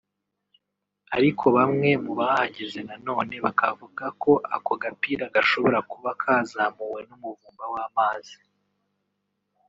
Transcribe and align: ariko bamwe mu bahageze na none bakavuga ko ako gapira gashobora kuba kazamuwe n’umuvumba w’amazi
ariko 1.17 1.45
bamwe 1.57 1.89
mu 2.03 2.11
bahageze 2.19 2.79
na 2.87 2.95
none 3.07 3.35
bakavuga 3.45 4.05
ko 4.21 4.31
ako 4.55 4.73
gapira 4.81 5.25
gashobora 5.35 5.79
kuba 5.91 6.09
kazamuwe 6.21 6.99
n’umuvumba 7.09 7.65
w’amazi 7.73 8.37